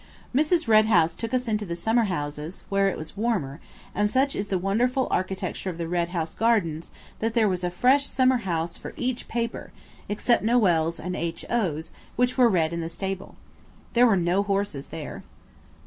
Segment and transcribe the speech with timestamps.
[0.33, 0.67] Mrs.
[0.67, 3.59] Red House took us into the summer houses, where it was warmer,
[3.93, 6.89] and such is the wonderful architecture of the Red House gardens
[7.19, 9.71] that there was a fresh summer house for each paper,
[10.09, 13.35] except Noël's and H.O.'s, which were read in the stable.
[13.93, 15.21] There were no horses there.